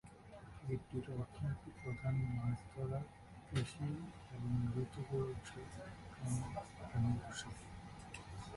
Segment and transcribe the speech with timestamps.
[0.61, 3.05] দ্বীপটির অর্থনীতি প্রধানত মাছ ধরার,
[3.47, 3.87] কৃষি
[4.35, 4.53] এবং
[4.81, 7.55] ঋতু পর্যটন উপর নির্ভরশীল।